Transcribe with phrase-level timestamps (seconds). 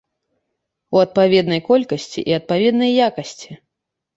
[0.95, 3.51] У адпаведнай колькасці і адпаведнай якасці.